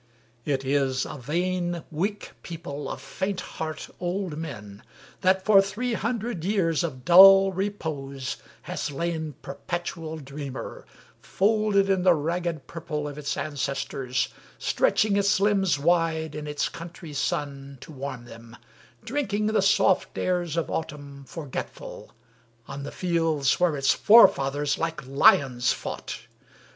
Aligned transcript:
It 0.45 0.65
is 0.65 1.05
A 1.05 1.15
vain, 1.19 1.83
weak 1.91 2.31
people 2.41 2.89
of 2.89 2.99
faint 2.99 3.39
heart 3.41 3.87
old 3.99 4.35
men, 4.35 4.81
That, 5.19 5.45
for 5.45 5.61
three 5.61 5.93
hundred 5.93 6.43
years 6.43 6.83
of 6.83 7.05
dull 7.05 7.51
repose, 7.51 8.37
Has 8.63 8.89
lain 8.89 9.35
perpetual 9.43 10.17
dreamer, 10.17 10.87
folded 11.19 11.87
in 11.87 12.01
The 12.01 12.15
ragged 12.15 12.65
purple 12.65 13.07
of 13.07 13.19
its 13.19 13.37
ancestors, 13.37 14.29
Stretching 14.57 15.17
its 15.17 15.39
limbs 15.39 15.77
wide 15.77 16.33
in 16.33 16.47
its 16.47 16.67
country's 16.67 17.19
sun, 17.19 17.77
To 17.81 17.91
warm 17.91 18.25
them; 18.25 18.57
drinking 19.05 19.45
the 19.45 19.61
soft 19.61 20.17
airs 20.17 20.57
of 20.57 20.71
autumn 20.71 21.25
Forgetful, 21.27 22.11
on 22.67 22.81
the 22.81 22.91
fields 22.91 23.59
where 23.59 23.77
its 23.77 23.93
forefathers 23.93 24.79
Like 24.79 25.05
lions 25.05 25.73
fought! 25.73 26.21